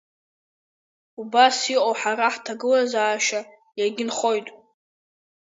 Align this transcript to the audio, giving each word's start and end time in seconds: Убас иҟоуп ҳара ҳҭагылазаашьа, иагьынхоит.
Убас 1.21 1.57
иҟоуп 1.75 1.97
ҳара 2.01 2.27
ҳҭагылазаашьа, 2.33 3.41
иагьынхоит. 3.79 4.47